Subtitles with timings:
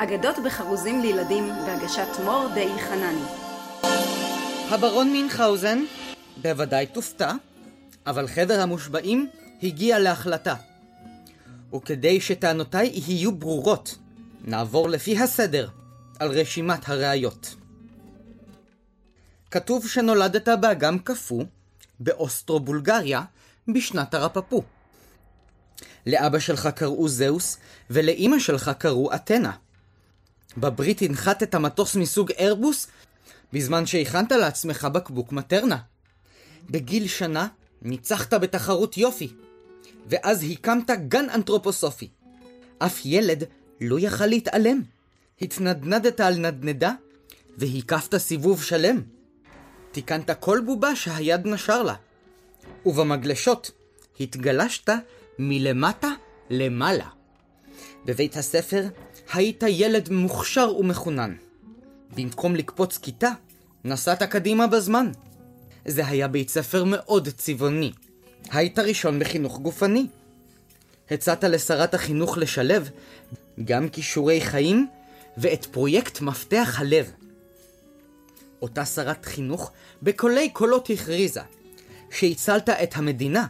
[0.00, 3.24] אגדות בחרוזים לילדים בהגשת מור די חנני.
[4.70, 5.78] הברון מינכהאוזן
[6.36, 7.32] בוודאי תופתע,
[8.06, 9.28] אבל חבר המושבעים
[9.62, 10.54] הגיע להחלטה.
[11.74, 13.98] וכדי שטענותיי יהיו ברורות,
[14.44, 15.68] נעבור לפי הסדר
[16.18, 17.54] על רשימת הראיות.
[19.50, 21.44] כתוב שנולדת באגם קפוא,
[22.00, 23.22] באוסטרו-בולגריה,
[23.74, 24.62] בשנת הרפפו.
[26.06, 27.58] לאבא שלך קראו זהוס,
[27.90, 29.52] ולאימא שלך קראו אתנה.
[30.56, 32.86] בברית הנחתת מטוס מסוג איירבוס,
[33.52, 35.78] בזמן שהכנת לעצמך בקבוק מטרנה.
[36.70, 37.48] בגיל שנה
[37.82, 39.32] ניצחת בתחרות יופי,
[40.06, 42.08] ואז הקמת גן אנתרופוסופי.
[42.78, 43.44] אף ילד
[43.80, 44.82] לא יכל להתעלם.
[45.42, 46.92] התנדנדת על נדנדה,
[47.58, 49.00] והקפת סיבוב שלם.
[49.92, 51.94] תיקנת כל בובה שהיד נשר לה.
[52.86, 53.70] ובמגלשות
[54.20, 54.90] התגלשת
[55.38, 56.08] מלמטה
[56.50, 57.17] למעלה.
[58.08, 58.84] בבית הספר
[59.32, 61.34] היית ילד מוכשר ומחונן.
[62.16, 63.30] במקום לקפוץ כיתה,
[63.84, 65.10] נסעת קדימה בזמן.
[65.86, 67.92] זה היה בית ספר מאוד צבעוני.
[68.50, 70.06] היית ראשון בחינוך גופני.
[71.10, 72.90] הצעת לשרת החינוך לשלב
[73.64, 74.88] גם כישורי חיים
[75.36, 77.12] ואת פרויקט מפתח הלב.
[78.62, 79.70] אותה שרת חינוך
[80.02, 81.40] בקולי קולות הכריזה
[82.10, 83.46] שהצלת את המדינה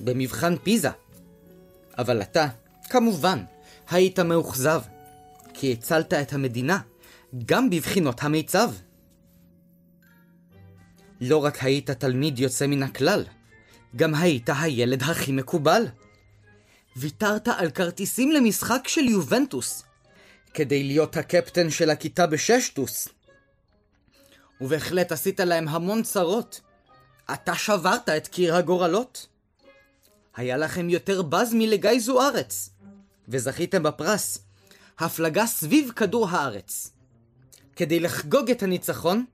[0.00, 0.90] במבחן פיזה.
[1.98, 2.46] אבל אתה,
[2.90, 3.44] כמובן,
[3.92, 4.82] היית מאוכזב,
[5.54, 6.78] כי הצלת את המדינה
[7.46, 8.72] גם בבחינות המיצב.
[11.20, 13.24] לא רק היית תלמיד יוצא מן הכלל,
[13.96, 15.86] גם היית הילד הכי מקובל.
[16.96, 19.82] ויתרת על כרטיסים למשחק של יובנטוס,
[20.54, 23.08] כדי להיות הקפטן של הכיתה בששטוס.
[24.60, 26.60] ובהחלט עשית להם המון צרות.
[27.32, 29.26] אתה שברת את קיר הגורלות.
[30.36, 32.70] היה לכם יותר בז מלגיא זוארץ,
[33.28, 34.38] וזכיתם בפרס,
[34.98, 36.90] הפלגה סביב כדור הארץ.
[37.76, 39.24] כדי לחגוג את הניצחון,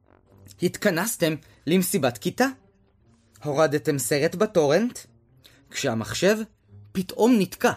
[0.63, 1.35] התכנסתם
[1.67, 2.47] למסיבת כיתה.
[3.45, 4.99] הורדתם סרט בטורנט,
[5.71, 6.39] כשהמחשב
[6.93, 7.73] פתאום נתקע.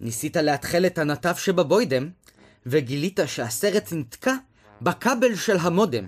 [0.00, 2.10] ניסית לאתחל את הנתב שבבוידם,
[2.66, 4.34] וגילית שהסרט נתקע
[4.82, 6.06] בכבל של המודם.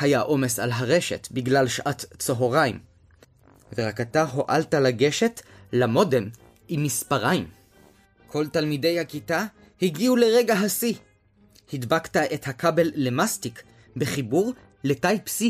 [0.00, 2.78] היה עומס על הרשת בגלל שעת צהריים,
[3.76, 5.40] ורק אתה הועלת לגשת
[5.72, 6.28] למודם
[6.68, 7.50] עם מספריים.
[8.26, 9.44] כל תלמידי הכיתה
[9.82, 10.94] הגיעו לרגע השיא.
[11.72, 13.62] הדבקת את הכבל למסטיק
[13.96, 14.52] בחיבור
[14.84, 15.44] לטייפ C.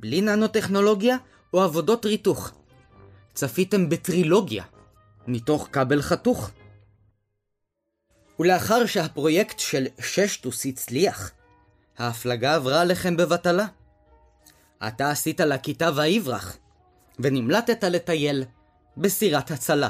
[0.00, 1.16] בלי ננו-טכנולוגיה
[1.52, 2.52] או עבודות ריתוך.
[3.34, 4.64] צפיתם בטרילוגיה,
[5.26, 6.50] מתוך כבל חתוך.
[8.40, 11.32] ולאחר שהפרויקט של ששטוס הצליח,
[11.98, 13.66] ההפלגה עברה עליכם בבטלה.
[14.88, 16.56] אתה עשית לכיתה ויברח,
[17.18, 18.44] ונמלטת לטייל
[18.98, 19.88] בסירת הצלה.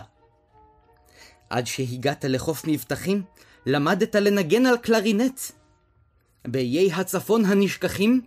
[1.51, 3.23] עד שהגעת לחוף מבטחים,
[3.67, 5.41] למדת לנגן על קלרינט.
[6.47, 8.21] באיי הצפון הנשכחים,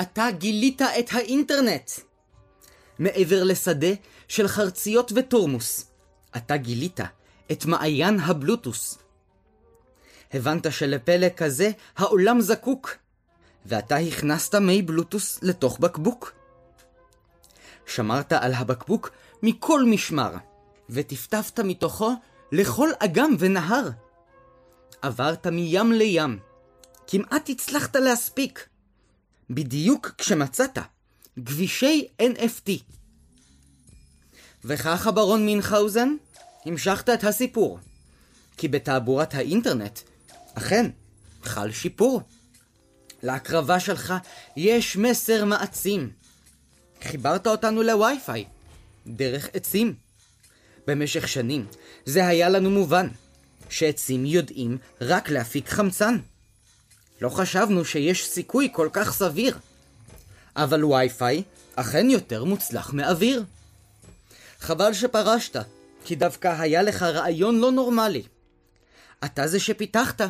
[0.00, 1.90] אתה גילית את האינטרנט.
[2.98, 3.92] מעבר לשדה
[4.28, 5.86] של חרציות ותורמוס,
[6.36, 7.00] אתה גילית
[7.52, 8.98] את מעיין הבלוטוס.
[10.32, 12.96] הבנת שלפלא כזה העולם זקוק,
[13.66, 16.32] ואתה הכנסת מי בלוטוס לתוך בקבוק.
[17.86, 19.10] שמרת על הבקבוק
[19.42, 20.34] מכל משמר,
[20.90, 22.12] וטפטפת מתוכו
[22.52, 23.88] לכל אגם ונהר.
[25.02, 26.38] עברת מים לים,
[27.06, 28.68] כמעט הצלחת להספיק.
[29.50, 30.78] בדיוק כשמצאת
[31.46, 32.70] כבישי NFT.
[34.64, 36.14] וכך הברון מינכהאוזן
[36.64, 37.78] המשכת את הסיפור.
[38.56, 40.00] כי בתעבורת האינטרנט,
[40.54, 40.90] אכן,
[41.42, 42.20] חל שיפור.
[43.22, 44.14] להקרבה שלך
[44.56, 46.10] יש מסר מעצים.
[47.02, 48.44] חיברת אותנו לווי-פיי,
[49.06, 49.94] דרך עצים.
[50.86, 51.66] במשך שנים
[52.04, 53.08] זה היה לנו מובן,
[53.68, 56.18] שעצים יודעים רק להפיק חמצן.
[57.20, 59.58] לא חשבנו שיש סיכוי כל כך סביר.
[60.56, 61.42] אבל וי-פיי
[61.76, 63.44] אכן יותר מוצלח מאוויר.
[64.60, 65.56] חבל שפרשת,
[66.04, 68.22] כי דווקא היה לך רעיון לא נורמלי.
[69.24, 70.20] אתה זה שפיתחת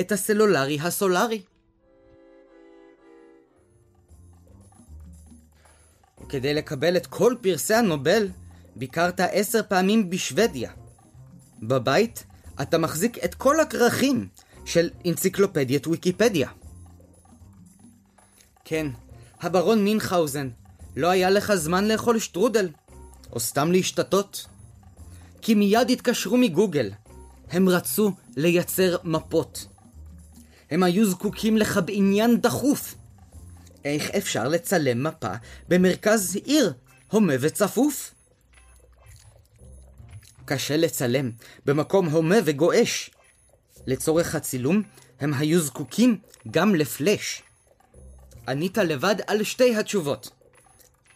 [0.00, 1.42] את הסלולרי הסולרי.
[6.26, 8.28] וכדי לקבל את כל פרסי הנובל,
[8.76, 10.70] ביקרת עשר פעמים בשוודיה.
[11.62, 12.24] בבית
[12.62, 14.28] אתה מחזיק את כל הכרכים
[14.64, 16.50] של אנציקלופדיית ויקיפדיה.
[18.64, 18.86] כן,
[19.40, 20.48] הברון מינכהאוזן,
[20.96, 22.68] לא היה לך זמן לאכול שטרודל,
[23.32, 24.46] או סתם להשתתות.
[25.42, 26.90] כי מיד התקשרו מגוגל.
[27.50, 29.66] הם רצו לייצר מפות.
[30.70, 32.94] הם היו זקוקים לך בעניין דחוף.
[33.86, 35.32] איך אפשר לצלם מפה
[35.68, 36.72] במרכז עיר,
[37.10, 38.14] הומה וצפוף?
[40.44, 41.30] קשה לצלם
[41.66, 43.10] במקום הומה וגועש,
[43.86, 44.82] לצורך הצילום
[45.20, 46.18] הם היו זקוקים
[46.50, 47.42] גם לפלאש.
[48.48, 50.30] ענית לבד על שתי התשובות.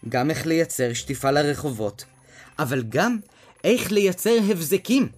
[0.09, 2.05] גם איך לייצר שטיפה לרחובות,
[2.59, 3.19] אבל גם
[3.65, 5.09] איך לייצר הבזקים.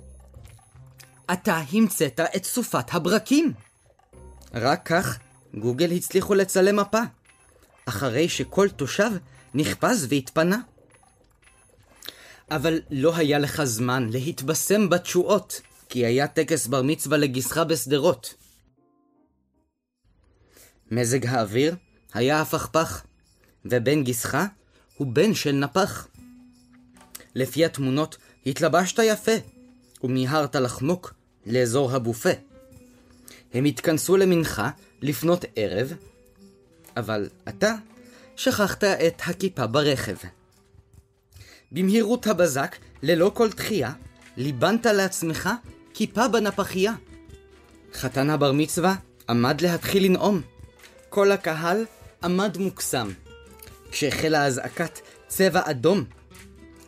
[1.32, 3.52] אתה המצאת את סופת הברקים.
[4.54, 5.18] רק כך
[5.54, 7.00] גוגל הצליחו לצלם מפה,
[7.86, 9.10] אחרי שכל תושב
[9.54, 10.58] נחפז והתפנה.
[12.50, 18.34] אבל לא היה לך זמן להתבשם בתשואות, כי היה טקס בר מצווה לגיסך בשדרות.
[20.90, 21.76] מזג האוויר
[22.14, 23.02] היה הפכפך,
[23.64, 24.38] ובן גיסך
[24.96, 26.08] הוא בן של נפח.
[27.34, 29.32] לפי התמונות התלבשת יפה,
[30.02, 31.14] ומיהרת לחמוק
[31.46, 32.30] לאזור הבופה.
[33.54, 34.70] הם התכנסו למנחה
[35.02, 35.92] לפנות ערב,
[36.96, 37.74] אבל אתה
[38.36, 40.16] שכחת את הכיפה ברכב.
[41.72, 43.92] במהירות הבזק, ללא כל דחייה,
[44.36, 45.50] ליבנת לעצמך
[45.94, 46.92] כיפה בנפחייה.
[47.94, 48.94] חתן הבר מצווה
[49.28, 50.40] עמד להתחיל לנאום.
[51.08, 51.84] כל הקהל
[52.24, 53.10] עמד מוקסם.
[53.90, 54.98] כשהחלה אזעקת
[55.28, 56.04] צבע אדום,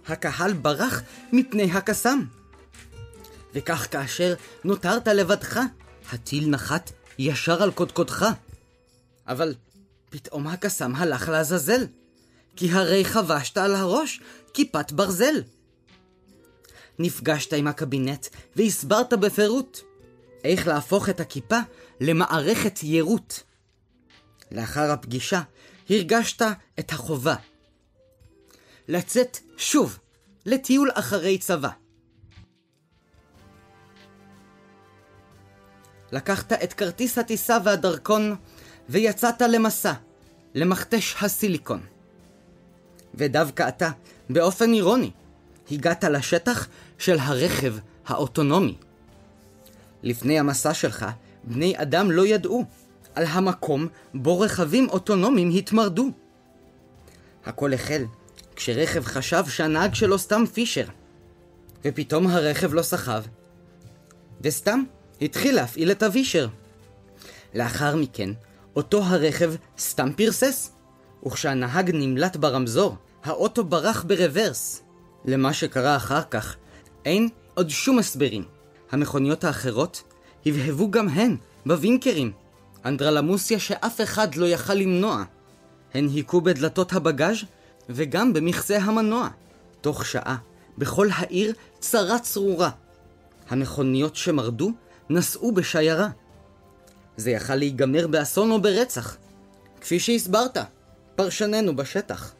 [0.07, 1.03] הקהל ברח
[1.33, 2.25] מפני הקסאם.
[3.55, 4.35] וכך כאשר
[4.65, 5.61] נותרת לבדך,
[6.13, 8.27] הטיל נחת ישר על קודקודך.
[9.29, 9.55] אבל
[10.15, 11.87] פתאום הקסאם הלך לעזאזל,
[12.57, 14.21] כי הרי חבשת על הראש
[14.53, 15.43] כיפת ברזל.
[16.99, 18.27] נפגשת עם הקבינט
[18.57, 19.79] והסברת בפירוט
[20.45, 21.59] איך להפוך את הכיפה
[22.01, 23.35] למערכת יירוט.
[24.53, 25.43] לאחר הפגישה
[25.91, 26.43] הרגשת
[26.79, 27.37] את החובה
[28.89, 29.99] לצאת שוב
[30.47, 31.71] לטיול אחרי צבא.
[36.13, 38.37] לקחת את כרטיס הטיסה והדרכון
[38.89, 39.93] ויצאת למסע,
[40.55, 41.81] למכתש הסיליקון.
[43.15, 43.91] ודווקא אתה,
[44.31, 45.11] באופן אירוני,
[45.71, 47.75] הגעת לשטח של הרכב
[48.07, 48.77] האוטונומי.
[50.03, 51.07] לפני המסע שלך,
[51.45, 52.65] בני אדם לא ידעו
[53.15, 56.11] על המקום בו רכבים אוטונומיים התמרדו.
[57.45, 58.05] הכל החל
[58.57, 60.87] כשרכב חשב שהנהג שלו סתם פישר,
[61.85, 63.23] ופתאום הרכב לא סחב,
[64.41, 64.83] וסתם
[65.21, 66.49] התחיל להפעיל את הווישר.
[67.55, 68.31] לאחר מכן,
[68.77, 70.71] אותו הרכב סתם פרסס,
[71.27, 74.83] וכשהנהג נמלט ברמזור, האוטו ברח ברוורס.
[75.25, 76.57] למה שקרה אחר כך,
[77.05, 78.45] אין עוד שום הסברים.
[78.91, 80.03] המכוניות האחרות
[80.47, 81.37] הבהבו גם הן
[81.67, 82.33] בווינקרים.
[82.85, 85.25] אנדרלמוסיה שאף אחד לא יכל למנוע.
[85.95, 87.37] הן היכו בדלתות הבגאז'
[87.89, 89.29] וגם במכסה המנוע.
[89.81, 90.37] תוך שעה,
[90.79, 92.71] בכל העיר צרה צרורה.
[93.49, 94.73] המכוניות שמרדו
[95.11, 96.09] נסעו בשיירה.
[97.17, 99.17] זה יכל להיגמר באסון או ברצח,
[99.81, 100.57] כפי שהסברת,
[101.17, 102.35] פרשננו בשטח.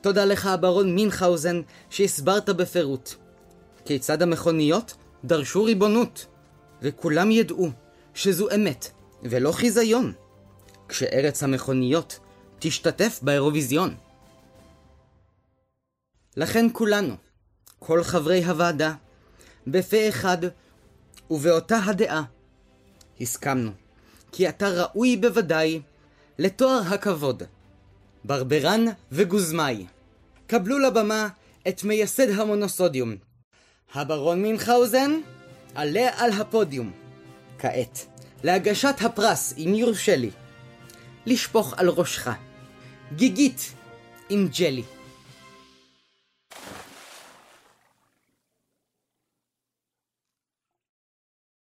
[0.00, 3.10] תודה לך, הברון מינכאוזן, שהסברת בפירוט.
[3.84, 4.94] כיצד המכוניות
[5.24, 6.26] דרשו ריבונות,
[6.82, 7.70] וכולם ידעו
[8.14, 8.90] שזו אמת
[9.22, 10.12] ולא חיזיון,
[10.88, 12.18] כשארץ המכוניות
[12.58, 13.94] תשתתף באירוויזיון.
[16.36, 17.14] לכן כולנו,
[17.78, 18.94] כל חברי הוועדה,
[19.66, 20.38] בפה אחד
[21.30, 22.22] ובאותה הדעה,
[23.20, 23.70] הסכמנו
[24.32, 25.80] כי אתה ראוי בוודאי
[26.38, 27.42] לתואר הכבוד.
[28.24, 29.86] ברברן וגוזמאי.
[30.46, 31.28] קבלו לבמה
[31.68, 33.16] את מייסד המונוסודיום.
[33.94, 35.20] הברון מינכאוזן,
[35.74, 36.92] עלה על הפודיום.
[37.58, 38.06] כעת,
[38.44, 40.30] להגשת הפרס, אם יורשה לי.
[41.26, 42.30] לשפוך על ראשך.
[43.16, 43.72] גיגית
[44.28, 44.82] עם ג'לי.